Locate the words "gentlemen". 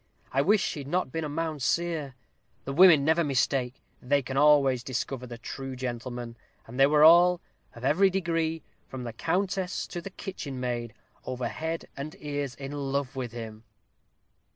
5.75-6.37